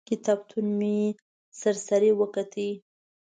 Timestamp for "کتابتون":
0.09-0.65